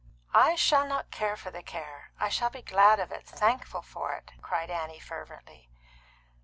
[0.33, 2.09] "I shall not care for the care.
[2.19, 5.69] I shall be glad of it thankful for it," cried Annie fervidly.